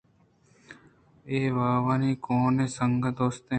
[1.29, 3.49] اے وَمنی کوٛہنیں سنگتءُ دوست ئے